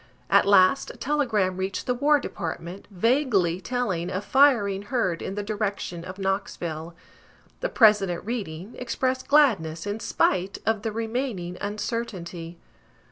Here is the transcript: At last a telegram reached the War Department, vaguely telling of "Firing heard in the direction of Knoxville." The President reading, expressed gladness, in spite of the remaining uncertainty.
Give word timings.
At 0.31 0.47
last 0.47 0.89
a 0.89 0.97
telegram 0.97 1.57
reached 1.57 1.85
the 1.85 1.93
War 1.93 2.19
Department, 2.19 2.87
vaguely 2.89 3.61
telling 3.61 4.09
of 4.09 4.25
"Firing 4.25 4.81
heard 4.81 5.21
in 5.21 5.35
the 5.35 5.43
direction 5.43 6.03
of 6.03 6.17
Knoxville." 6.17 6.95
The 7.59 7.69
President 7.69 8.25
reading, 8.25 8.73
expressed 8.79 9.27
gladness, 9.27 9.85
in 9.85 9.99
spite 9.99 10.57
of 10.65 10.81
the 10.81 10.91
remaining 10.91 11.55
uncertainty. 11.61 12.57